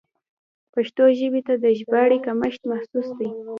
[0.73, 3.29] پښتو ژبې ته د ژباړې کمښت محسوس دی.